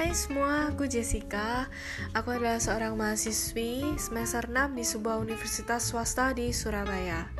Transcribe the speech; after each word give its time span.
Hai 0.00 0.16
semua, 0.16 0.72
aku 0.72 0.88
Jessica. 0.88 1.68
Aku 2.16 2.32
adalah 2.32 2.56
seorang 2.56 2.96
mahasiswi 2.96 4.00
semester 4.00 4.48
6 4.48 4.72
di 4.72 4.80
sebuah 4.80 5.20
universitas 5.20 5.92
swasta 5.92 6.32
di 6.32 6.56
Surabaya. 6.56 7.39